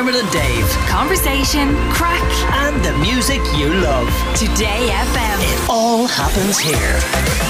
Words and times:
Dermot 0.00 0.14
and 0.14 0.32
Dave. 0.32 0.66
Conversation, 0.88 1.74
crack, 1.90 2.24
And 2.54 2.82
the 2.82 2.96
music 3.00 3.38
you 3.54 3.68
love. 3.68 4.08
Today 4.34 4.88
FM. 4.88 5.38
It 5.42 5.68
all 5.68 6.06
happens 6.06 6.58
here. 6.58 6.98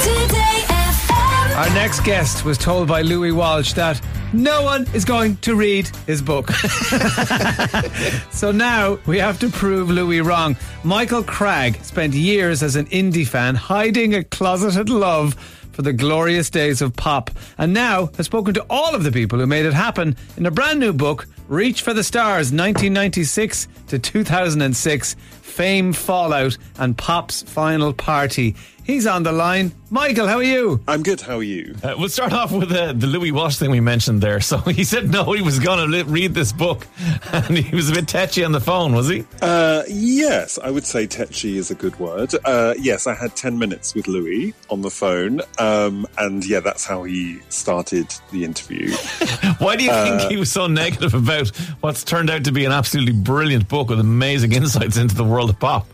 Today 0.03 0.65
FM. 0.67 1.57
Our 1.57 1.69
next 1.75 2.01
guest 2.01 2.45
was 2.45 2.59
told 2.59 2.89
by 2.89 3.03
Louis 3.03 3.31
Walsh 3.31 3.75
that 3.75 4.01
no 4.33 4.65
one 4.65 4.85
is 4.93 5.05
going 5.05 5.37
to 5.37 5.55
read 5.55 5.93
his 6.09 6.21
book. 6.23 6.51
so 8.32 8.51
now 8.51 8.98
we 9.07 9.17
have 9.19 9.39
to 9.39 9.48
prove 9.48 9.89
Louis 9.89 10.21
wrong. 10.21 10.57
Michael 10.82 11.23
Cragg 11.23 11.80
spent 11.85 12.14
years 12.14 12.64
as 12.64 12.75
an 12.75 12.87
indie 12.87 13.29
fan 13.29 13.55
hiding 13.55 14.17
a 14.17 14.25
closeted 14.25 14.89
love 14.89 15.37
for 15.71 15.82
the 15.82 15.93
glorious 15.93 16.51
days 16.51 16.82
of 16.82 16.96
pop 16.96 17.30
and 17.59 17.73
now 17.73 18.07
has 18.17 18.27
spoken 18.27 18.53
to 18.55 18.67
all 18.69 18.93
of 18.93 19.05
the 19.05 19.12
people 19.12 19.39
who 19.39 19.46
made 19.46 19.67
it 19.67 19.73
happen 19.73 20.17
in 20.37 20.46
a 20.46 20.51
brand 20.51 20.80
new 20.80 20.93
book, 20.93 21.29
Reach 21.51 21.82
for 21.82 21.93
the 21.93 22.05
Stars 22.05 22.53
1996 22.53 23.66
to 23.88 23.98
2006 23.98 25.16
Fame, 25.50 25.92
Fallout, 25.92 26.56
and 26.78 26.96
Pop's 26.96 27.42
Final 27.42 27.92
Party. 27.92 28.54
He's 28.84 29.06
on 29.06 29.22
the 29.22 29.30
line. 29.32 29.73
Michael, 29.92 30.26
how 30.26 30.36
are 30.38 30.42
you? 30.42 30.80
I'm 30.88 31.02
good. 31.02 31.20
How 31.20 31.36
are 31.38 31.42
you? 31.45 31.76
Uh, 31.82 31.95
we'll 31.98 32.09
start 32.09 32.32
off 32.32 32.50
with 32.50 32.73
uh, 32.73 32.92
the 32.92 33.06
Louis 33.06 33.30
Walsh 33.30 33.56
thing 33.56 33.70
we 33.70 33.78
mentioned 33.80 34.20
there. 34.20 34.40
So 34.50 34.59
he 34.59 34.82
said 34.82 35.10
no, 35.10 35.30
he 35.32 35.42
was 35.42 35.60
going 35.60 35.78
to 35.78 35.84
li- 35.84 36.02
read 36.02 36.34
this 36.34 36.50
book, 36.50 36.88
and 37.32 37.56
he 37.56 37.76
was 37.76 37.88
a 37.88 37.92
bit 37.92 38.09
tetchy 38.09 38.42
on 38.42 38.50
the 38.50 38.60
phone, 38.60 38.92
was 38.92 39.09
he? 39.09 39.24
Uh, 39.40 39.84
yes, 39.88 40.59
I 40.59 40.73
would 40.73 40.84
say 40.84 41.06
tetchy 41.06 41.56
is 41.56 41.70
a 41.70 41.76
good 41.76 41.96
word. 42.01 42.34
Uh, 42.45 42.74
yes, 42.78 43.06
I 43.06 43.14
had 43.14 43.37
10 43.37 43.56
minutes 43.59 43.95
with 43.95 44.09
Louis 44.09 44.54
on 44.70 44.80
the 44.80 44.90
phone. 44.90 45.40
Um, 45.60 46.04
and 46.18 46.45
yeah, 46.45 46.59
that's 46.59 46.84
how 46.84 47.04
he 47.04 47.38
started 47.48 48.12
the 48.32 48.45
interview. 48.45 48.90
Why 49.59 49.76
do 49.76 49.84
you 49.84 49.92
think 49.92 50.23
he 50.23 50.37
was 50.37 50.51
so 50.51 50.66
negative 50.66 51.14
about 51.14 51.48
what's 51.80 52.02
turned 52.02 52.28
out 52.28 52.42
to 52.45 52.51
be 52.52 52.64
an 52.64 52.73
absolutely 52.73 53.12
brilliant 53.12 53.68
book 53.68 53.88
with 53.90 54.01
amazing 54.01 54.51
insights 54.52 54.96
into 54.96 55.14
the 55.14 55.24
world 55.24 55.40
of 55.49 55.59
pop? 55.59 55.87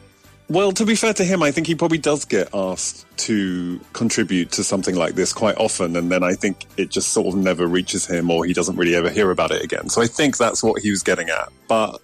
well, 0.48 0.70
to 0.72 0.86
be 0.86 0.94
fair 0.94 1.12
to 1.14 1.24
him, 1.24 1.42
I 1.42 1.50
think 1.50 1.66
he 1.66 1.74
probably 1.74 1.98
does 1.98 2.24
get 2.24 2.48
asked 2.54 3.04
to 3.18 3.80
contribute 3.92 4.52
to 4.52 4.64
something 4.64 4.94
like 4.94 5.14
this 5.14 5.32
quite 5.32 5.56
often. 5.56 5.96
And 5.96 6.10
then 6.10 6.22
I 6.22 6.34
think 6.34 6.66
it 6.76 6.88
just 6.88 7.08
sort 7.08 7.26
of 7.26 7.36
never 7.36 7.66
reaches 7.66 8.06
him 8.06 8.30
or 8.30 8.44
he 8.44 8.52
doesn't 8.52 8.76
really 8.76 8.94
ever 8.94 9.10
hear 9.10 9.30
about 9.30 9.50
it 9.50 9.62
again. 9.64 9.88
So 9.88 10.02
I 10.02 10.06
think 10.06 10.36
that's 10.36 10.62
what 10.62 10.82
he 10.82 10.90
was 10.90 11.02
getting 11.02 11.30
at. 11.30 11.50
But, 11.66 12.00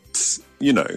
you 0.58 0.72
know, 0.72 0.88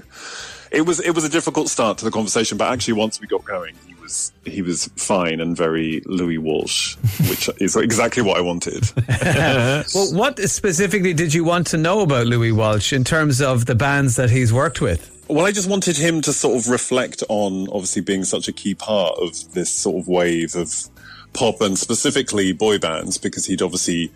it 0.71 0.81
was, 0.81 0.99
it 0.99 1.11
was 1.11 1.23
a 1.23 1.29
difficult 1.29 1.69
start 1.69 1.99
to 1.99 2.05
the 2.05 2.11
conversation. 2.11 2.57
But 2.57 2.71
actually, 2.71 2.95
once 2.95 3.21
we 3.21 3.27
got 3.27 3.45
going, 3.45 3.75
he 3.85 3.93
was, 4.01 4.31
he 4.43 4.63
was 4.63 4.87
fine 4.97 5.39
and 5.39 5.55
very 5.55 6.01
Louis 6.07 6.39
Walsh, 6.39 6.95
which 7.29 7.47
is 7.59 7.75
exactly 7.75 8.23
what 8.23 8.37
I 8.37 8.41
wanted. 8.41 8.89
Well, 9.93 10.13
what 10.13 10.39
specifically 10.49 11.13
did 11.13 11.33
you 11.33 11.43
want 11.43 11.67
to 11.67 11.77
know 11.77 12.01
about 12.01 12.25
Louis 12.25 12.51
Walsh 12.51 12.91
in 12.91 13.03
terms 13.03 13.39
of 13.39 13.65
the 13.65 13.75
bands 13.75 14.15
that 14.15 14.31
he's 14.31 14.51
worked 14.51 14.81
with? 14.81 15.14
Well, 15.27 15.47
I 15.47 15.51
just 15.51 15.67
wanted 15.67 15.97
him 15.97 16.21
to 16.21 16.33
sort 16.33 16.55
of 16.55 16.69
reflect 16.69 17.23
on 17.29 17.67
obviously 17.69 18.03
being 18.03 18.23
such 18.25 18.47
a 18.47 18.51
key 18.51 18.75
part 18.75 19.17
of 19.17 19.53
this 19.53 19.71
sort 19.71 19.97
of 19.97 20.07
wave 20.07 20.55
of 20.55 20.87
pop 21.33 21.61
and 21.61 21.77
specifically 21.79 22.53
boy 22.53 22.77
bands 22.77 23.17
because 23.17 23.45
he'd 23.47 23.63
obviously 23.63 24.11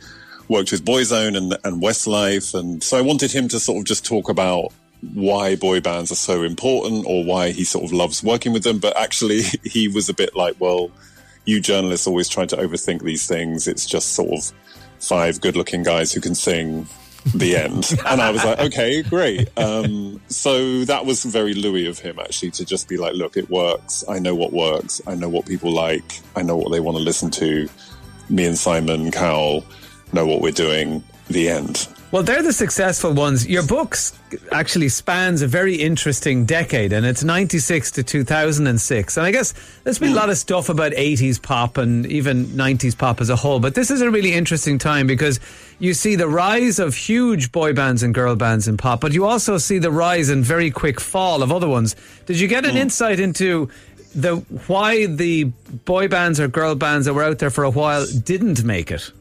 worked 0.49 0.71
with 0.71 0.85
Boyzone 0.85 1.35
and, 1.35 1.57
and 1.63 1.81
Westlife. 1.81 2.53
And 2.57 2.83
so 2.83 2.95
I 2.97 3.01
wanted 3.01 3.31
him 3.31 3.47
to 3.47 3.59
sort 3.59 3.79
of 3.79 3.85
just 3.85 4.05
talk 4.05 4.29
about 4.29 4.71
why 5.13 5.55
boy 5.55 5.81
bands 5.81 6.11
are 6.11 6.15
so 6.15 6.43
important 6.43 7.05
or 7.07 7.23
why 7.23 7.51
he 7.51 7.63
sort 7.63 7.85
of 7.85 7.91
loves 7.91 8.23
working 8.23 8.53
with 8.53 8.63
them. 8.63 8.77
But 8.77 8.95
actually, 8.95 9.41
he 9.63 9.87
was 9.87 10.09
a 10.09 10.13
bit 10.13 10.35
like, 10.35 10.57
well, 10.59 10.91
you 11.45 11.59
journalists 11.59 12.05
always 12.05 12.29
try 12.29 12.45
to 12.45 12.55
overthink 12.55 13.01
these 13.01 13.25
things. 13.25 13.67
It's 13.67 13.87
just 13.87 14.13
sort 14.13 14.31
of 14.31 14.53
five 14.99 15.41
good 15.41 15.55
looking 15.55 15.81
guys 15.81 16.13
who 16.13 16.21
can 16.21 16.35
sing 16.35 16.87
the 17.35 17.55
end. 17.55 17.91
And 18.05 18.21
I 18.21 18.31
was 18.31 18.43
like, 18.43 18.59
okay, 18.59 19.01
great. 19.03 19.49
Um, 19.57 20.21
so 20.27 20.85
that 20.85 21.05
was 21.05 21.23
very 21.23 21.53
Louis 21.53 21.87
of 21.87 21.99
him, 21.99 22.19
actually, 22.19 22.51
to 22.51 22.65
just 22.65 22.87
be 22.87 22.97
like, 22.97 23.13
look, 23.13 23.37
it 23.37 23.49
works. 23.49 24.03
I 24.07 24.19
know 24.19 24.35
what 24.35 24.53
works. 24.53 25.01
I 25.07 25.15
know 25.15 25.29
what 25.29 25.45
people 25.45 25.71
like. 25.71 26.21
I 26.35 26.41
know 26.41 26.57
what 26.57 26.71
they 26.71 26.79
want 26.79 26.97
to 26.97 27.03
listen 27.03 27.29
to. 27.31 27.69
Me 28.29 28.45
and 28.45 28.57
Simon 28.57 29.11
Cowell 29.11 29.65
know 30.13 30.25
what 30.25 30.41
we're 30.41 30.51
doing. 30.51 31.03
The 31.29 31.49
end. 31.49 31.87
Well, 32.11 32.23
they're 32.23 32.41
the 32.41 32.53
successful 32.53 33.13
ones. 33.13 33.47
Your 33.47 33.61
books 33.61 34.17
actually 34.51 34.89
spans 34.89 35.43
a 35.43 35.47
very 35.47 35.75
interesting 35.75 36.43
decade, 36.43 36.91
and 36.91 37.05
it's 37.05 37.23
96 37.23 37.91
to 37.91 38.03
2006. 38.03 39.17
And 39.17 39.27
I 39.27 39.31
guess 39.31 39.53
there's 39.83 39.99
been 39.99 40.09
a 40.09 40.11
hmm. 40.13 40.17
lot 40.17 40.29
of 40.31 40.37
stuff 40.39 40.69
about 40.69 40.91
80s 40.93 41.39
pop 41.39 41.77
and 41.77 42.07
even 42.07 42.45
90s 42.47 42.97
pop 42.97 43.21
as 43.21 43.29
a 43.29 43.35
whole, 43.35 43.59
but 43.59 43.75
this 43.75 43.91
is 43.91 44.01
a 44.01 44.09
really 44.09 44.33
interesting 44.33 44.79
time 44.79 45.05
because 45.05 45.39
you 45.77 45.93
see 45.93 46.15
the 46.15 46.27
rise 46.27 46.79
of 46.79 46.95
huge 46.95 47.51
boy 47.51 47.73
bands 47.73 48.01
and 48.01 48.11
girl 48.11 48.35
bands 48.35 48.67
in 48.67 48.75
pop, 48.75 49.01
but 49.01 49.13
you 49.13 49.25
also 49.25 49.59
see 49.59 49.77
the 49.77 49.91
rise 49.91 50.29
and 50.29 50.43
very 50.43 50.71
quick 50.71 50.99
fall 50.99 51.43
of 51.43 51.51
other 51.51 51.69
ones. 51.69 51.95
Did 52.25 52.39
you 52.39 52.47
get 52.47 52.65
an 52.65 52.71
hmm. 52.71 52.77
insight 52.77 53.19
into 53.19 53.69
the 54.15 54.37
why 54.65 55.05
the 55.05 55.43
boy 55.85 56.07
bands 56.07 56.39
or 56.39 56.47
girl 56.47 56.73
bands 56.73 57.05
that 57.05 57.13
were 57.13 57.23
out 57.23 57.37
there 57.37 57.51
for 57.51 57.63
a 57.63 57.69
while 57.69 58.07
didn't 58.23 58.63
make 58.63 58.89
it? 58.89 59.11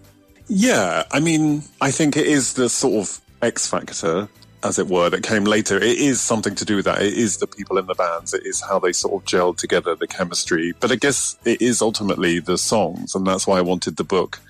Yeah, 0.48 1.04
I 1.10 1.20
mean, 1.20 1.62
I 1.80 1.90
think 1.90 2.16
it 2.16 2.26
is 2.26 2.54
the 2.54 2.68
sort 2.68 2.94
of 2.94 3.20
X 3.42 3.66
factor, 3.66 4.28
as 4.64 4.78
it 4.78 4.88
were, 4.88 5.10
that 5.10 5.22
came 5.22 5.44
later. 5.44 5.76
It 5.76 5.98
is 5.98 6.20
something 6.20 6.54
to 6.54 6.64
do 6.64 6.76
with 6.76 6.86
that. 6.86 7.02
It 7.02 7.14
is 7.14 7.36
the 7.36 7.46
people 7.46 7.78
in 7.78 7.86
the 7.86 7.94
bands. 7.94 8.32
It 8.32 8.46
is 8.46 8.60
how 8.60 8.78
they 8.78 8.92
sort 8.92 9.22
of 9.22 9.28
gelled 9.28 9.58
together, 9.58 9.94
the 9.94 10.06
chemistry. 10.06 10.72
But 10.80 10.90
I 10.90 10.96
guess 10.96 11.38
it 11.44 11.60
is 11.60 11.82
ultimately 11.82 12.40
the 12.40 12.56
songs, 12.56 13.14
and 13.14 13.26
that's 13.26 13.46
why 13.46 13.58
I 13.58 13.62
wanted 13.62 13.96
the 13.96 14.04
book 14.04 14.40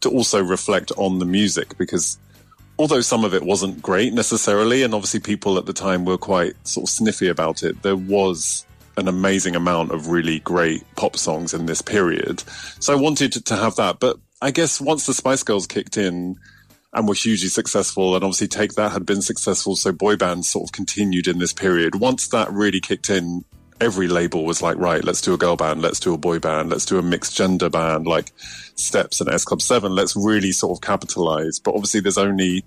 to 0.00 0.10
also 0.10 0.42
reflect 0.42 0.92
on 0.96 1.18
the 1.18 1.24
music 1.24 1.76
because 1.76 2.18
although 2.78 3.00
some 3.00 3.24
of 3.24 3.34
it 3.34 3.42
wasn't 3.42 3.82
great 3.82 4.12
necessarily, 4.12 4.82
and 4.84 4.94
obviously 4.94 5.20
people 5.20 5.58
at 5.58 5.66
the 5.66 5.72
time 5.72 6.04
were 6.04 6.18
quite 6.18 6.54
sort 6.66 6.84
of 6.84 6.90
sniffy 6.90 7.28
about 7.28 7.64
it, 7.64 7.82
there 7.82 7.96
was 7.96 8.64
an 8.96 9.08
amazing 9.08 9.56
amount 9.56 9.92
of 9.92 10.08
really 10.08 10.40
great 10.40 10.84
pop 10.96 11.16
songs 11.16 11.54
in 11.54 11.66
this 11.66 11.82
period. 11.82 12.42
So 12.80 12.92
I 12.92 12.96
wanted 12.96 13.32
to 13.32 13.56
have 13.56 13.76
that. 13.76 14.00
But 14.00 14.18
I 14.40 14.50
guess 14.52 14.80
once 14.80 15.06
the 15.06 15.14
Spice 15.14 15.42
Girls 15.42 15.66
kicked 15.66 15.96
in 15.96 16.36
and 16.92 17.08
were 17.08 17.14
hugely 17.14 17.48
successful, 17.48 18.14
and 18.14 18.24
obviously 18.24 18.48
Take 18.48 18.74
That 18.74 18.92
had 18.92 19.04
been 19.04 19.20
successful, 19.20 19.76
so 19.76 19.92
boy 19.92 20.16
bands 20.16 20.48
sort 20.48 20.68
of 20.68 20.72
continued 20.72 21.26
in 21.26 21.38
this 21.38 21.52
period. 21.52 21.96
Once 21.96 22.28
that 22.28 22.50
really 22.52 22.80
kicked 22.80 23.10
in, 23.10 23.44
every 23.80 24.08
label 24.08 24.44
was 24.44 24.62
like, 24.62 24.76
right, 24.76 25.04
let's 25.04 25.20
do 25.20 25.34
a 25.34 25.38
girl 25.38 25.56
band, 25.56 25.82
let's 25.82 26.00
do 26.00 26.14
a 26.14 26.18
boy 26.18 26.38
band, 26.38 26.70
let's 26.70 26.84
do 26.84 26.98
a 26.98 27.02
mixed 27.02 27.36
gender 27.36 27.68
band 27.68 28.06
like 28.06 28.32
Steps 28.76 29.20
and 29.20 29.28
S 29.28 29.44
Club 29.44 29.60
7. 29.60 29.92
Let's 29.92 30.16
really 30.16 30.52
sort 30.52 30.76
of 30.76 30.80
capitalize. 30.80 31.58
But 31.58 31.74
obviously, 31.74 32.00
there's 32.00 32.18
only 32.18 32.64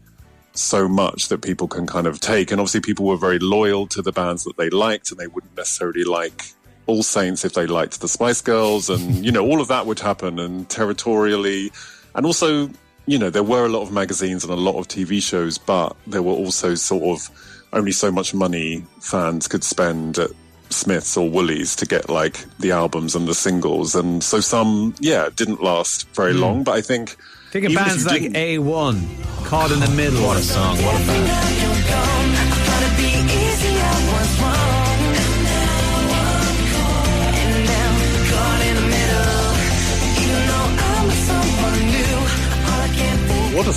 so 0.54 0.88
much 0.88 1.30
that 1.30 1.42
people 1.42 1.68
can 1.68 1.88
kind 1.88 2.06
of 2.06 2.20
take. 2.20 2.52
And 2.52 2.60
obviously, 2.60 2.82
people 2.82 3.06
were 3.06 3.18
very 3.18 3.40
loyal 3.40 3.88
to 3.88 4.02
the 4.02 4.12
bands 4.12 4.44
that 4.44 4.58
they 4.58 4.70
liked, 4.70 5.12
and 5.12 5.20
they 5.20 5.28
wouldn't 5.28 5.56
necessarily 5.56 6.04
like 6.04 6.44
All 6.92 7.04
Saints 7.04 7.46
if 7.46 7.54
they 7.54 7.66
liked 7.66 8.02
the 8.02 8.08
Spice 8.08 8.42
Girls. 8.42 8.90
And, 8.90 9.26
you 9.26 9.32
know, 9.32 9.46
all 9.46 9.62
of 9.62 9.68
that 9.70 9.86
would 9.86 10.00
happen, 10.00 10.40
and 10.40 10.68
territorially. 10.70 11.72
And 12.16 12.26
also, 12.26 12.70
you 13.06 13.18
know, 13.18 13.30
there 13.30 13.44
were 13.44 13.66
a 13.66 13.70
lot 13.70 13.82
of 13.82 13.92
magazines 13.92 14.44
and 14.44 14.52
a 14.52 14.58
lot 14.58 14.78
of 14.78 14.88
TV 14.88 15.22
shows, 15.24 15.58
but 15.58 15.96
there 16.08 16.22
were 16.22 16.34
also 16.34 16.76
sort 16.76 17.04
of 17.04 17.30
only 17.74 17.92
so 17.92 18.12
much 18.12 18.34
money 18.34 18.84
fans 19.00 19.48
could 19.48 19.64
spend 19.64 20.18
at 20.20 20.30
Smiths 20.70 21.16
or 21.16 21.30
Woolies 21.30 21.76
to 21.78 21.86
get 21.86 22.10
like 22.10 22.46
the 22.60 22.72
albums 22.72 23.16
and 23.16 23.28
the 23.28 23.34
singles. 23.34 23.96
And 23.96 24.24
so 24.24 24.40
some, 24.40 24.94
yeah, 25.00 25.30
didn't 25.36 25.64
last 25.64 26.08
very 26.10 26.34
hmm. 26.34 26.40
long, 26.40 26.64
but 26.64 26.74
I 26.74 26.82
think. 26.82 27.16
Think 27.52 27.66
of 27.66 27.72
even 27.72 27.84
if 27.84 27.88
bands 27.88 28.04
you 28.04 28.10
like 28.10 28.22
didn't- 28.22 28.66
A1, 28.66 29.46
Caught 29.46 29.72
in 29.72 29.80
the 29.80 29.90
Middle. 29.90 30.24
What 30.24 30.38
a 30.38 30.42
song, 30.42 30.78
what 30.84 31.02
a 31.02 31.06
band. 31.06 31.52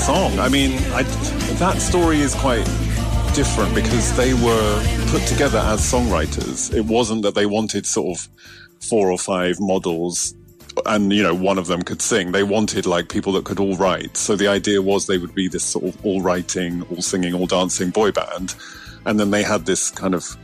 Song. 0.05 0.39
I 0.39 0.51
mean, 0.51 0.73
I, 0.93 1.03
that 1.55 1.81
story 1.81 2.21
is 2.21 2.35
quite 2.35 2.67
different 3.35 3.75
because 3.75 4.15
they 4.19 4.35
were 4.35 4.85
put 5.09 5.23
together 5.23 5.61
as 5.61 5.81
songwriters. 5.81 6.75
It 6.75 6.85
wasn't 6.85 7.23
that 7.23 7.35
they 7.35 7.47
wanted 7.47 7.87
sort 7.87 8.19
of 8.19 8.29
four 8.83 9.11
or 9.11 9.17
five 9.17 9.57
models 9.61 10.35
and, 10.85 11.11
you 11.11 11.23
know, 11.23 11.35
one 11.35 11.57
of 11.57 11.69
them 11.69 11.81
could 11.81 12.03
sing. 12.03 12.33
They 12.33 12.43
wanted 12.43 12.85
like 12.85 13.09
people 13.09 13.33
that 13.33 13.47
could 13.47 13.59
all 13.59 13.79
write. 13.79 14.19
So 14.19 14.37
the 14.37 14.47
idea 14.47 14.83
was 14.83 15.07
they 15.07 15.17
would 15.17 15.35
be 15.35 15.49
this 15.49 15.65
sort 15.65 15.87
of 15.87 16.05
all 16.05 16.21
writing, 16.21 16.83
all 16.91 17.01
singing, 17.01 17.33
all 17.33 17.47
dancing 17.47 17.89
boy 17.89 18.13
band. 18.13 18.55
And 19.07 19.19
then 19.19 19.31
they 19.31 19.43
had 19.43 19.65
this 19.65 19.91
kind 19.91 20.15
of 20.15 20.37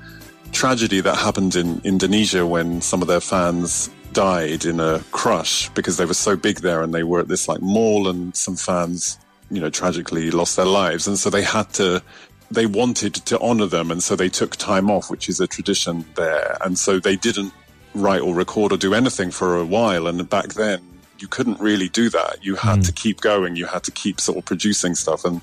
tragedy 0.53 1.03
that 1.03 1.17
happened 1.17 1.55
in 1.55 1.83
Indonesia 1.85 2.47
when 2.47 2.81
some 2.81 3.03
of 3.03 3.09
their 3.09 3.21
fans 3.21 3.91
died 4.15 4.65
in 4.65 4.81
a 4.81 5.01
crush 5.11 5.69
because 5.75 5.99
they 5.99 6.07
were 6.07 6.15
so 6.15 6.35
big 6.35 6.61
there 6.61 6.83
and 6.83 6.95
they 6.95 7.03
were 7.05 7.21
at 7.21 7.29
this 7.29 7.47
like 7.47 7.61
mall 7.61 8.09
and 8.09 8.35
some 8.35 8.57
fans, 8.57 9.19
you 9.51 9.61
know, 9.61 9.71
tragically 9.71 10.31
lost 10.31 10.57
their 10.57 10.67
lives. 10.67 11.07
And 11.07 11.19
so 11.19 11.31
they 11.31 11.43
had 11.43 11.73
to, 11.75 12.03
they 12.51 12.67
wanted 12.67 13.15
to 13.15 13.39
honor 13.41 13.67
them. 13.67 13.91
And 13.91 14.03
so 14.03 14.17
they 14.17 14.29
took 14.29 14.57
time 14.57 14.91
off, 14.91 15.11
which 15.11 15.29
is 15.29 15.41
a 15.41 15.47
tradition 15.47 16.05
there. 16.15 16.57
And 16.63 16.79
so 16.79 16.99
they 16.99 17.17
didn't 17.17 17.53
write 17.95 18.23
or 18.23 18.35
record 18.35 18.73
or 18.73 18.77
do 18.77 18.95
anything 18.95 19.31
for 19.31 19.59
a 19.59 19.65
while. 19.65 20.07
And 20.07 20.29
back 20.29 20.55
then, 20.55 20.81
you 21.19 21.29
couldn't 21.29 21.61
really 21.61 21.89
do 21.89 22.09
that. 22.11 22.39
You 22.43 22.57
had 22.57 22.77
hmm. 22.77 22.83
to 22.83 22.93
keep 22.93 23.21
going. 23.21 23.57
You 23.57 23.67
had 23.67 23.85
to 23.85 23.91
keep 23.91 24.21
sort 24.21 24.39
of 24.39 24.45
producing 24.45 24.95
stuff. 24.95 25.25
And 25.25 25.41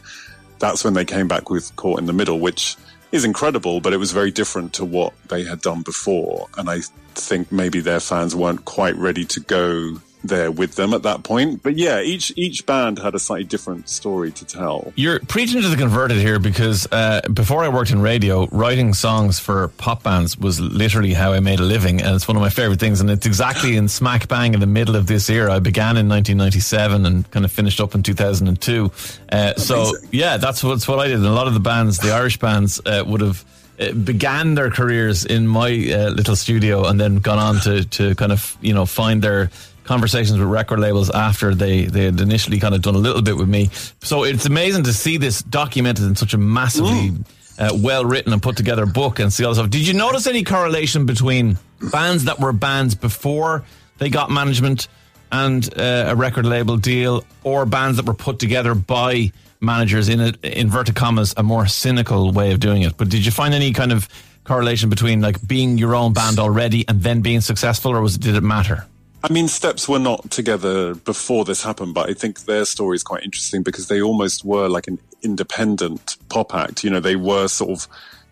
that's 0.59 0.83
when 0.83 0.93
they 0.93 1.05
came 1.05 1.27
back 1.27 1.49
with 1.49 1.75
Caught 1.75 1.99
in 1.99 2.05
the 2.05 2.13
Middle, 2.13 2.39
which 2.39 2.75
is 3.11 3.23
incredible, 3.23 3.79
but 3.79 3.93
it 3.93 3.97
was 3.97 4.11
very 4.11 4.31
different 4.31 4.73
to 4.73 4.85
what 4.85 5.13
they 5.29 5.43
had 5.43 5.61
done 5.61 5.81
before. 5.81 6.47
And 6.57 6.69
I 6.69 6.81
think 7.13 7.51
maybe 7.51 7.79
their 7.79 7.99
fans 7.99 8.35
weren't 8.35 8.65
quite 8.65 8.95
ready 8.95 9.23
to 9.25 9.39
go 9.39 10.01
there 10.23 10.51
with 10.51 10.75
them 10.75 10.93
at 10.93 11.03
that 11.03 11.23
point. 11.23 11.63
But 11.63 11.77
yeah, 11.77 12.01
each 12.01 12.33
each 12.35 12.65
band 12.65 12.99
had 12.99 13.15
a 13.15 13.19
slightly 13.19 13.45
different 13.45 13.89
story 13.89 14.31
to 14.31 14.45
tell. 14.45 14.91
You're 14.95 15.19
preaching 15.19 15.61
to 15.61 15.69
the 15.69 15.75
converted 15.75 16.17
here 16.17 16.39
because 16.39 16.87
uh, 16.91 17.21
before 17.33 17.63
I 17.63 17.69
worked 17.69 17.91
in 17.91 18.01
radio, 18.01 18.47
writing 18.47 18.93
songs 18.93 19.39
for 19.39 19.69
pop 19.77 20.03
bands 20.03 20.37
was 20.37 20.59
literally 20.59 21.13
how 21.13 21.33
I 21.33 21.39
made 21.39 21.59
a 21.59 21.63
living, 21.63 22.01
and 22.01 22.15
it's 22.15 22.27
one 22.27 22.37
of 22.37 22.41
my 22.41 22.49
favorite 22.49 22.79
things. 22.79 23.01
And 23.01 23.09
it's 23.09 23.25
exactly 23.25 23.75
in 23.77 23.87
smack 23.87 24.27
bang 24.27 24.53
in 24.53 24.59
the 24.59 24.67
middle 24.67 24.95
of 24.95 25.07
this 25.07 25.29
era. 25.29 25.53
I 25.53 25.59
began 25.59 25.97
in 25.97 26.07
1997 26.09 27.05
and 27.05 27.29
kind 27.31 27.45
of 27.45 27.51
finished 27.51 27.79
up 27.79 27.95
in 27.95 28.03
2002. 28.03 28.91
Uh, 29.31 29.53
so 29.55 29.93
yeah, 30.11 30.37
that's 30.37 30.63
what, 30.63 30.71
that's 30.71 30.87
what 30.87 30.99
I 30.99 31.07
did. 31.07 31.17
And 31.17 31.25
a 31.25 31.31
lot 31.31 31.47
of 31.47 31.53
the 31.53 31.59
bands, 31.59 31.97
the 31.99 32.11
Irish 32.11 32.37
bands, 32.39 32.81
uh, 32.85 33.03
would 33.05 33.21
have. 33.21 33.45
Uh, 33.79 33.91
began 33.91 34.55
their 34.55 34.71
careers 34.71 35.23
in 35.23 35.47
my 35.47 35.69
uh, 35.69 36.09
little 36.09 36.35
studio 36.35 36.87
and 36.87 36.99
then 36.99 37.17
gone 37.17 37.37
on 37.37 37.59
to, 37.59 37.85
to 37.85 38.15
kind 38.15 38.31
of 38.31 38.57
you 38.59 38.73
know 38.73 38.87
find 38.87 39.21
their 39.21 39.51
conversations 39.87 40.37
with 40.37 40.47
record 40.47 40.79
labels 40.79 41.09
after 41.09 41.55
they, 41.55 41.85
they 41.85 42.05
had 42.05 42.19
initially 42.19 42.59
kind 42.59 42.75
of 42.75 42.81
done 42.81 42.95
a 42.95 42.99
little 42.99 43.21
bit 43.21 43.37
with 43.37 43.49
me. 43.49 43.69
So 44.01 44.23
it's 44.23 44.45
amazing 44.45 44.83
to 44.83 44.93
see 44.93 45.17
this 45.17 45.41
documented 45.41 46.05
in 46.05 46.15
such 46.15 46.33
a 46.33 46.37
massively 46.37 47.11
uh, 47.57 47.71
well 47.75 48.05
written 48.05 48.33
and 48.33 48.41
put 48.41 48.55
together 48.55 48.85
book 48.85 49.19
and 49.19 49.33
see 49.33 49.43
all 49.43 49.51
this 49.51 49.57
stuff. 49.57 49.71
Did 49.71 49.87
you 49.87 49.93
notice 49.93 50.27
any 50.27 50.43
correlation 50.43 51.05
between 51.05 51.57
bands 51.91 52.25
that 52.25 52.39
were 52.39 52.53
bands 52.53 52.95
before 52.95 53.63
they 53.97 54.09
got 54.09 54.29
management 54.29 54.87
and 55.31 55.67
uh, 55.77 56.05
a 56.07 56.15
record 56.15 56.45
label 56.45 56.77
deal, 56.77 57.25
or 57.43 57.65
bands 57.65 57.97
that 57.97 58.05
were 58.05 58.13
put 58.13 58.39
together 58.39 58.73
by 58.75 59.31
managers 59.59 60.07
in 60.07 60.21
a 60.21 60.33
inverted 60.43 60.95
commas 60.95 61.33
a 61.35 61.43
more 61.43 61.67
cynical 61.67 62.31
way 62.31 62.51
of 62.53 62.59
doing 62.59 62.83
it? 62.83 62.95
But 62.95 63.09
did 63.09 63.25
you 63.25 63.31
find 63.31 63.53
any 63.53 63.73
kind 63.73 63.91
of 63.91 64.07
correlation 64.45 64.89
between 64.89 65.19
like 65.19 65.45
being 65.45 65.77
your 65.77 65.95
own 65.95 66.13
band 66.13 66.39
already 66.39 66.87
and 66.87 67.01
then 67.01 67.21
being 67.21 67.41
successful, 67.41 67.91
or 67.91 68.01
was 68.01 68.17
did 68.17 68.35
it 68.35 68.43
matter? 68.43 68.85
I 69.29 69.33
mean, 69.33 69.49
Steps 69.49 69.89
were 69.89 69.99
not 69.99 70.31
together 70.31 70.95
before 70.95 71.43
this 71.43 71.61
happened, 71.61 71.93
but 71.93 72.09
I 72.09 72.13
think 72.13 72.45
their 72.45 72.63
story 72.63 72.95
is 72.95 73.03
quite 73.03 73.23
interesting 73.23 73.61
because 73.61 73.89
they 73.89 74.01
almost 74.01 74.45
were 74.45 74.69
like 74.69 74.87
an 74.87 74.99
independent 75.21 76.15
pop 76.29 76.55
act. 76.55 76.83
You 76.83 76.91
know, 76.91 77.01
they 77.01 77.17
were 77.17 77.49
sort 77.49 77.71
of 77.71 77.87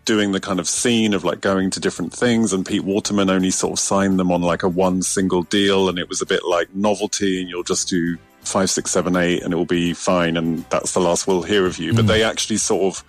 doing 0.06 0.32
the 0.32 0.40
kind 0.40 0.58
of 0.58 0.66
scene 0.66 1.12
of 1.12 1.22
like 1.22 1.42
going 1.42 1.68
to 1.70 1.80
different 1.80 2.14
things, 2.14 2.54
and 2.54 2.64
Pete 2.64 2.84
Waterman 2.84 3.28
only 3.28 3.50
sort 3.50 3.74
of 3.74 3.78
signed 3.78 4.18
them 4.18 4.32
on 4.32 4.40
like 4.40 4.62
a 4.62 4.68
one 4.68 5.02
single 5.02 5.42
deal, 5.42 5.90
and 5.90 5.98
it 5.98 6.08
was 6.08 6.22
a 6.22 6.26
bit 6.26 6.44
like 6.48 6.74
novelty, 6.74 7.42
and 7.42 7.50
you'll 7.50 7.62
just 7.62 7.88
do 7.88 8.16
five, 8.40 8.70
six, 8.70 8.90
seven, 8.90 9.16
eight, 9.16 9.42
and 9.42 9.52
it 9.52 9.56
will 9.56 9.66
be 9.66 9.92
fine, 9.92 10.38
and 10.38 10.64
that's 10.70 10.92
the 10.92 11.00
last 11.00 11.26
we'll 11.26 11.42
hear 11.42 11.66
of 11.66 11.78
you. 11.78 11.92
But 11.92 12.02
hmm. 12.02 12.08
they 12.08 12.22
actually 12.22 12.56
sort 12.56 12.94
of 12.94 13.04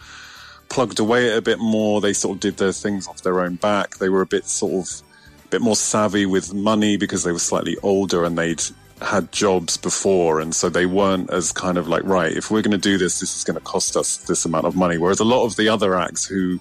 plugged 0.67 0.99
away 0.99 1.37
a 1.37 1.41
bit 1.41 1.59
more. 1.59 2.01
They 2.01 2.11
sort 2.11 2.35
of 2.35 2.39
did 2.41 2.57
their 2.57 2.73
things 2.73 3.07
off 3.07 3.21
their 3.21 3.39
own 3.39 3.55
back. 3.55 3.97
They 3.97 4.09
were 4.09 4.21
a 4.21 4.27
bit 4.27 4.45
sort 4.45 4.73
of 4.73 5.06
bit 5.49 5.61
more 5.61 5.75
savvy 5.75 6.25
with 6.25 6.53
money 6.53 6.97
because 6.97 7.23
they 7.23 7.31
were 7.31 7.39
slightly 7.39 7.77
older 7.83 8.23
and 8.23 8.37
they'd 8.37 8.61
had 9.01 9.31
jobs 9.31 9.77
before 9.77 10.39
and 10.39 10.55
so 10.55 10.69
they 10.69 10.85
weren't 10.85 11.29
as 11.29 11.51
kind 11.51 11.77
of 11.77 11.87
like 11.87 12.03
right 12.03 12.31
if 12.31 12.49
we're 12.49 12.63
going 12.63 12.71
to 12.71 12.77
do 12.79 12.97
this 12.97 13.19
this 13.19 13.37
is 13.37 13.43
going 13.43 13.57
to 13.57 13.63
cost 13.63 13.95
us 13.95 14.17
this 14.17 14.45
amount 14.45 14.65
of 14.65 14.75
money. 14.75 14.97
Whereas 14.97 15.19
a 15.19 15.25
lot 15.25 15.45
of 15.45 15.55
the 15.55 15.69
other 15.69 15.95
acts 15.95 16.25
who 16.25 16.59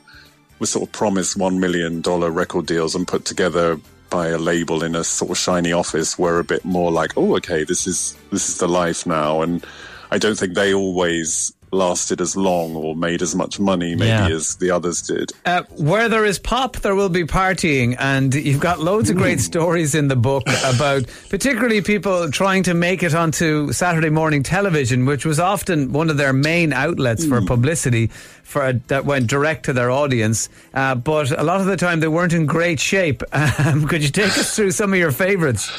were 0.58 0.66
sort 0.66 0.86
of 0.86 0.92
promised 0.92 1.36
1 1.36 1.60
million 1.60 2.00
dollar 2.00 2.30
record 2.30 2.66
deals 2.66 2.94
and 2.94 3.08
put 3.08 3.24
together 3.24 3.80
by 4.10 4.28
a 4.28 4.38
label 4.38 4.84
in 4.84 4.94
a 4.94 5.02
sort 5.02 5.30
of 5.30 5.38
shiny 5.38 5.72
office 5.72 6.18
were 6.18 6.38
a 6.38 6.44
bit 6.44 6.64
more 6.64 6.92
like 6.92 7.12
oh 7.16 7.36
okay 7.36 7.64
this 7.64 7.86
is 7.86 8.16
this 8.30 8.48
is 8.48 8.58
the 8.58 8.68
life 8.68 9.06
now. 9.06 9.42
And 9.42 9.64
i 10.10 10.18
don't 10.18 10.38
think 10.38 10.54
they 10.54 10.74
always 10.74 11.52
lasted 11.76 12.20
as 12.20 12.36
long 12.36 12.74
or 12.74 12.96
made 12.96 13.22
as 13.22 13.34
much 13.34 13.60
money 13.60 13.94
maybe 13.94 14.08
Yeah. 14.08 14.28
as 14.28 14.56
the 14.56 14.70
others 14.70 15.02
did 15.02 15.30
Uh, 15.44 15.62
where 15.76 16.08
there 16.08 16.24
is 16.24 16.38
pop, 16.38 16.76
there 16.80 16.94
will 16.94 17.08
be 17.08 17.24
partying, 17.24 17.94
and 17.98 18.34
you've 18.34 18.60
got 18.60 18.80
loads 18.80 19.10
of 19.10 19.16
great 19.16 19.40
stories 19.40 19.94
in 19.94 20.08
the 20.08 20.16
book 20.16 20.44
about, 20.64 21.04
particularly 21.30 21.80
people 21.82 22.30
trying 22.30 22.62
to 22.64 22.74
make 22.74 23.02
it 23.02 23.14
onto 23.14 23.70
Saturday 23.72 24.10
morning 24.10 24.42
television, 24.42 25.06
which 25.06 25.24
was 25.24 25.38
often 25.38 25.92
one 25.92 26.10
of 26.10 26.16
their 26.16 26.32
main 26.32 26.72
outlets 26.72 27.24
for 27.24 27.40
publicity, 27.42 28.08
for 28.42 28.72
that 28.88 29.04
went 29.04 29.26
direct 29.28 29.64
to 29.66 29.72
their 29.72 29.90
audience. 29.90 30.48
Uh, 30.74 30.94
but 30.94 31.30
a 31.38 31.42
lot 31.42 31.60
of 31.60 31.66
the 31.66 31.76
time, 31.76 32.00
they 32.00 32.08
weren't 32.08 32.32
in 32.32 32.46
great 32.46 32.80
shape. 32.80 33.22
Um, 33.66 33.86
could 33.88 34.02
you 34.02 34.10
take 34.10 34.36
us 34.38 34.54
through 34.54 34.70
some 34.72 34.92
of 34.92 34.98
your 34.98 35.10
favourites? 35.12 35.70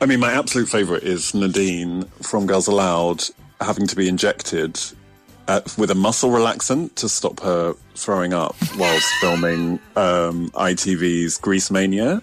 I 0.00 0.06
mean, 0.06 0.18
my 0.20 0.32
absolute 0.32 0.68
favourite 0.68 1.02
is 1.04 1.34
Nadine 1.34 2.04
from 2.22 2.46
Girls 2.46 2.66
Aloud 2.68 3.24
having 3.60 3.86
to 3.86 3.96
be 3.96 4.08
injected 4.08 4.78
uh, 5.48 5.60
with 5.78 5.90
a 5.90 5.94
muscle 5.94 6.30
relaxant 6.30 6.94
to 6.96 7.08
stop 7.08 7.40
her 7.40 7.74
throwing 7.94 8.32
up 8.32 8.56
whilst 8.76 9.08
filming 9.20 9.78
um, 9.96 10.50
ITV's 10.50 11.38
Grease 11.38 11.70
Mania. 11.70 12.22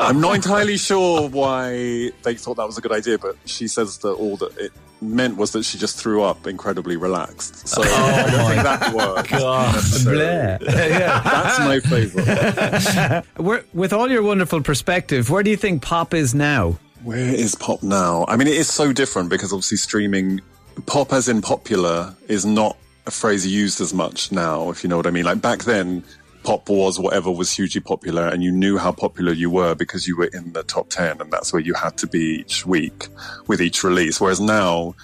I'm 0.00 0.20
not 0.20 0.34
entirely 0.34 0.76
sure 0.76 1.28
why 1.28 2.10
they 2.22 2.34
thought 2.34 2.56
that 2.56 2.66
was 2.66 2.78
a 2.78 2.80
good 2.80 2.92
idea, 2.92 3.18
but 3.18 3.36
she 3.44 3.68
says 3.68 3.98
that 3.98 4.12
all 4.12 4.36
that 4.38 4.56
it 4.58 4.72
meant 5.00 5.36
was 5.36 5.52
that 5.52 5.64
she 5.64 5.78
just 5.78 5.98
threw 5.98 6.22
up 6.22 6.46
incredibly 6.46 6.96
relaxed. 6.96 7.68
So 7.68 7.82
I 7.82 8.30
don't 8.30 8.50
think 8.50 8.62
that 8.62 8.94
worked. 8.94 9.30
necessarily. 9.30 10.64
That's 10.66 11.58
my 11.60 11.80
favourite. 11.80 13.24
Where, 13.36 13.64
with 13.72 13.92
all 13.92 14.10
your 14.10 14.22
wonderful 14.22 14.62
perspective, 14.62 15.30
where 15.30 15.42
do 15.42 15.50
you 15.50 15.56
think 15.56 15.82
pop 15.82 16.14
is 16.14 16.34
now? 16.34 16.78
Where 17.04 17.18
is 17.18 17.54
pop 17.54 17.82
now? 17.82 18.24
I 18.28 18.36
mean, 18.36 18.48
it 18.48 18.56
is 18.56 18.68
so 18.68 18.92
different 18.92 19.30
because 19.30 19.52
obviously 19.52 19.76
streaming, 19.76 20.40
pop 20.86 21.12
as 21.12 21.28
in 21.28 21.40
popular, 21.42 22.14
is 22.28 22.44
not 22.44 22.76
a 23.06 23.10
phrase 23.10 23.46
used 23.46 23.80
as 23.80 23.94
much 23.94 24.30
now, 24.32 24.70
if 24.70 24.84
you 24.84 24.88
know 24.88 24.96
what 24.96 25.06
I 25.06 25.10
mean. 25.10 25.24
Like 25.24 25.40
back 25.40 25.64
then, 25.64 26.04
pop 26.44 26.68
was 26.68 26.98
whatever 26.98 27.30
was 27.30 27.52
hugely 27.52 27.80
popular, 27.80 28.26
and 28.28 28.42
you 28.42 28.52
knew 28.52 28.78
how 28.78 28.92
popular 28.92 29.32
you 29.32 29.50
were 29.50 29.74
because 29.74 30.06
you 30.06 30.16
were 30.16 30.30
in 30.32 30.52
the 30.52 30.62
top 30.62 30.88
10, 30.90 31.20
and 31.20 31.32
that's 31.32 31.52
where 31.52 31.60
you 31.60 31.74
had 31.74 31.96
to 31.98 32.06
be 32.06 32.40
each 32.40 32.66
week 32.66 33.08
with 33.46 33.60
each 33.60 33.82
release. 33.82 34.20
Whereas 34.20 34.40
now, 34.40 34.94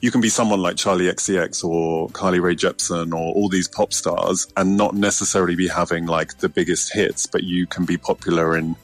you 0.00 0.10
can 0.10 0.20
be 0.20 0.28
someone 0.28 0.60
like 0.60 0.76
Charli 0.76 1.10
XCX 1.10 1.64
or 1.64 2.10
Carly 2.10 2.38
Rae 2.38 2.54
Jepsen 2.54 3.12
or 3.12 3.32
all 3.34 3.48
these 3.48 3.68
pop 3.68 3.92
stars 3.92 4.46
and 4.56 4.76
not 4.76 4.94
necessarily 4.94 5.56
be 5.56 5.66
having 5.66 6.04
like 6.04 6.38
the 6.38 6.48
biggest 6.48 6.92
hits, 6.92 7.24
but 7.24 7.42
you 7.42 7.66
can 7.66 7.86
be 7.86 7.96
popular 7.96 8.54
in 8.54 8.76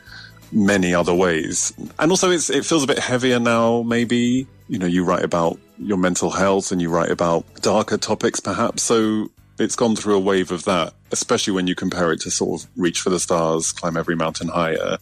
many 0.51 0.95
other 0.95 1.15
ways. 1.15 1.75
And 1.99 2.11
also, 2.11 2.31
it 2.31 2.65
feels 2.65 2.85
a 2.85 2.87
bit 2.87 2.99
heavier 2.99 3.39
now, 3.39 3.83
maybe. 3.83 4.47
You 4.69 4.79
know, 4.79 4.87
you 4.87 5.05
write 5.05 5.23
about 5.23 5.59
your 5.81 5.97
mental 5.97 6.31
health 6.31 6.73
and 6.73 6.81
you 6.81 6.91
write 6.91 7.11
about 7.11 7.45
darker 7.63 7.97
topics, 7.97 8.39
perhaps. 8.41 8.83
So 8.83 9.31
it's 9.59 9.77
gone 9.77 9.97
through 9.97 10.17
a 10.17 10.21
wave 10.21 10.51
of 10.53 10.65
that, 10.65 10.93
especially 11.11 11.53
when 11.55 11.67
you 11.67 11.75
compare 11.75 12.13
it 12.13 12.21
to 12.21 12.31
sort 12.31 12.63
of 12.63 12.69
Reach 12.77 13.01
for 13.01 13.11
the 13.11 13.19
Stars, 13.21 13.73
Climb 13.73 13.97
Every 13.97 14.15
Mountain 14.17 14.49
Higher. 14.49 14.99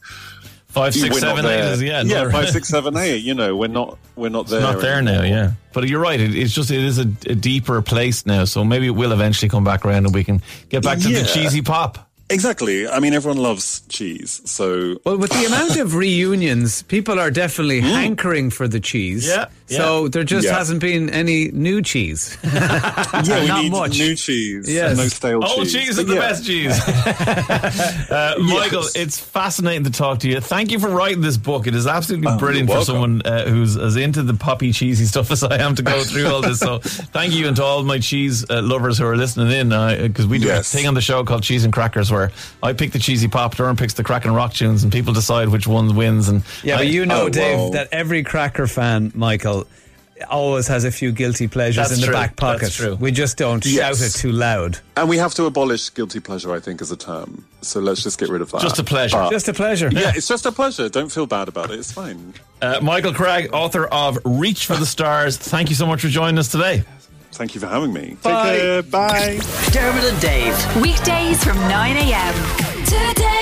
Five, 0.69 0.95
six, 0.95 1.15
We're 1.15 1.21
seven, 1.21 1.47
eight 1.47 1.61
is 1.73 1.83
yeah, 1.83 2.03
yeah, 2.03 2.31
five, 2.31 2.49
six, 2.51 2.69
seven, 2.69 2.95
eight. 2.97 3.23
You 3.25 3.33
know, 3.35 3.57
we're 3.57 3.69
not, 3.69 3.99
we're 4.17 4.29
not 4.29 4.49
there. 4.49 4.61
not 4.61 4.81
there 4.81 5.01
now, 5.01 5.23
yeah. 5.23 5.53
But 5.73 5.89
you're 5.89 6.01
right. 6.01 6.21
It, 6.21 6.35
it's 6.37 6.53
just 6.53 6.71
it 6.71 6.85
is 6.85 6.99
a, 6.99 7.03
a 7.27 7.35
deeper 7.35 7.81
place 7.81 8.27
now. 8.27 8.45
So 8.45 8.63
maybe 8.65 8.87
it 8.87 8.91
will 8.91 9.13
eventually 9.13 9.49
come 9.49 9.65
back 9.65 9.85
around 9.87 10.05
and 10.05 10.15
we 10.15 10.25
can 10.25 10.43
get 10.69 10.83
back 10.83 10.99
to 11.01 11.11
Yeah. 11.11 11.23
the 11.23 11.29
cheesy 11.29 11.63
pop. 11.63 12.08
Exactly. 12.31 12.87
I 12.87 13.01
mean, 13.01 13.15
everyone 13.15 13.39
loves 13.39 13.81
cheese, 13.89 14.43
so 14.45 14.99
Well, 15.05 15.17
with 15.17 15.31
the 15.31 15.47
amount 15.47 15.77
of 15.79 15.95
reunions, 15.95 16.83
people 16.83 17.19
are 17.19 17.31
definitely 17.31 17.81
hankering 17.81 18.51
for 18.51 18.69
the 18.69 18.81
cheese. 18.81 19.27
Yeah, 19.27 19.47
So 19.69 20.09
there 20.09 20.25
just 20.25 20.47
Yeah. 20.47 20.59
hasn't 20.59 20.81
been 20.81 21.09
any 21.09 21.51
new 21.53 21.81
cheese. 21.81 22.37
yeah, 22.45 23.23
we 23.41 23.47
Not 23.49 23.63
need 23.63 23.73
much. 23.73 23.99
new 23.99 24.15
cheese. 24.15 24.69
Yes. 24.71 24.97
no 24.99 25.09
stale 25.09 25.41
Oh, 25.43 25.63
cheese. 25.65 25.73
cheese 25.73 25.89
is 25.91 25.97
But 25.97 26.07
the 26.09 26.15
yeah. 26.15 26.21
best 26.21 26.45
cheese. 26.47 26.79
uh, 28.11 28.35
Michael, 28.41 28.83
Yes. 28.83 28.97
it's 28.97 29.19
fascinating 29.19 29.85
to 29.85 29.91
talk 29.91 30.19
to 30.21 30.29
you. 30.29 30.41
Thank 30.41 30.71
you 30.71 30.79
for 30.79 30.89
writing 30.89 31.23
this 31.23 31.37
book. 31.39 31.67
It 31.67 31.75
is 31.75 31.87
absolutely 31.87 32.37
brilliant 32.37 32.69
Oh, 32.69 32.75
you're 32.75 32.81
for 32.83 32.87
someone 32.87 33.23
uh, 33.25 33.47
who's 33.49 33.77
as 33.77 33.97
into 33.97 34.23
the 34.23 34.35
poppy, 34.35 34.73
cheesy 34.73 35.07
stuff 35.07 35.31
as 35.37 35.43
I 35.43 35.59
am 35.59 35.75
to 35.77 35.83
go 35.83 36.03
through 36.05 36.27
all 36.27 36.43
this. 36.43 36.61
So 36.61 36.79
thank 36.79 37.33
you, 37.35 37.47
and 37.49 37.57
to 37.57 37.63
all 37.65 37.83
my 37.85 37.99
cheese 37.99 38.45
uh, 38.51 38.61
lovers 38.63 38.99
who 38.99 39.07
are 39.07 39.17
listening 39.17 39.51
in, 39.53 39.69
because 40.09 40.27
we 40.27 40.39
do 40.39 40.47
Yes. 40.49 40.73
a 40.73 40.77
thing 40.77 40.87
on 40.87 40.95
the 40.95 41.01
show 41.01 41.25
called 41.25 41.43
Cheese 41.43 41.65
and 41.65 41.73
Crackers, 41.73 42.11
where 42.19 42.33
I 42.63 42.73
pick 42.73 42.93
the 42.93 42.99
cheesy 42.99 43.29
pop, 43.29 43.55
Dermot 43.57 43.79
picks 43.79 43.95
the 43.95 44.05
crack 44.05 44.25
and 44.25 44.35
rock 44.35 44.53
tunes, 44.55 44.83
and 44.83 44.93
people 44.93 45.13
decide 45.13 45.49
which 45.49 45.67
one 45.67 45.95
wins. 45.95 46.29
And 46.29 46.43
Yeah, 46.63 46.75
I- 46.75 46.79
but 46.79 46.87
you 46.89 47.07
know, 47.07 47.23
Oh, 47.23 47.29
Dave, 47.29 47.59
well. 47.59 47.71
that 47.71 47.89
every 47.93 48.23
Cracker 48.23 48.67
fan, 48.67 49.13
Michael, 49.15 49.67
always 50.29 50.67
has 50.67 50.83
a 50.85 50.91
few 50.91 51.13
guilty 51.13 51.47
pleasures 51.47 51.77
That's 51.77 51.93
in 51.93 52.01
the 52.01 52.07
true. 52.07 52.15
back 52.15 52.35
pocket. 52.35 52.63
That's 52.63 52.75
true. 52.75 52.97
We 52.97 53.13
just 53.13 53.37
don't 53.37 53.65
Yes. 53.65 53.99
shout 53.99 54.07
it 54.09 54.13
too 54.19 54.33
loud. 54.33 54.79
And 54.97 55.09
we 55.09 55.17
have 55.19 55.33
to 55.35 55.45
abolish 55.45 55.95
guilty 55.95 56.19
pleasure, 56.19 56.53
I 56.53 56.59
think, 56.59 56.83
as 56.83 56.91
a 56.91 56.97
term. 56.97 57.45
So 57.63 57.79
let's 57.79 58.03
just 58.03 58.19
get 58.19 58.29
rid 58.29 58.43
of 58.43 58.51
that. 58.51 58.61
Just 58.61 58.81
a 58.81 58.85
pleasure. 58.85 59.17
But- 59.17 59.31
Just 59.31 59.47
a 59.47 59.53
pleasure. 59.53 59.89
yeah, 59.93 60.11
it's 60.17 60.27
just 60.27 60.45
a 60.45 60.51
pleasure. 60.51 60.89
Don't 60.89 61.11
feel 61.13 61.27
bad 61.27 61.47
about 61.47 61.71
it. 61.71 61.79
It's 61.79 61.93
fine. 61.93 62.35
Uh, 62.61 62.81
Michael 62.83 63.13
Cragg, 63.13 63.53
author 63.53 63.87
of 63.87 64.19
Reach 64.25 64.67
for 64.67 64.75
the 64.75 64.87
Stars. 64.87 65.37
Thank 65.37 65.69
you 65.71 65.77
so 65.77 65.87
much 65.87 66.01
for 66.01 66.09
joining 66.09 66.39
us 66.39 66.49
today. 66.49 66.83
Thank 67.33 67.55
you 67.55 67.61
for 67.61 67.67
having 67.69 67.93
me. 67.93 68.17
Bye. 68.23 68.51
Take 68.53 68.61
care. 68.61 68.83
Bye. 68.83 69.41
Dermot 69.71 70.05
and 70.05 70.21
Dave. 70.21 70.77
Weekdays 70.83 71.43
from 71.45 71.57
9 71.69 71.97
a.m. 71.97 72.35
Today 72.85 73.29
FM. 73.29 73.38